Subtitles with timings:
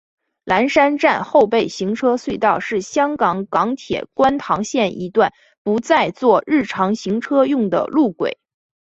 [0.45, 5.31] 蓝田站后备行车隧道是香港港铁观塘线一段
[5.61, 8.39] 不再作日常行车用的路轨。